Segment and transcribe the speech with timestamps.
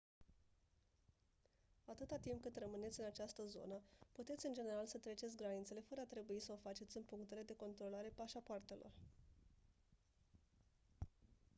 [1.87, 3.81] atâta timp cât rămâneți în această zonă
[4.11, 7.55] puteți în general să treceți granițele fără a trebui să o faceți în punctele de
[7.55, 8.91] control ale pașapoartelor